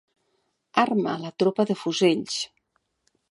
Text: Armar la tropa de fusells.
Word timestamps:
Armar 0.83 1.13
la 1.25 1.31
tropa 1.43 1.67
de 1.73 1.77
fusells. 1.83 2.39